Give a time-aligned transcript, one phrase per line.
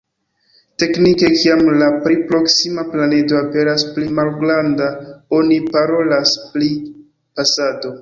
[0.83, 4.91] Teknike, kiam la pli proksima planedo aperas pli malgranda
[5.43, 7.99] oni parolas pri pasado.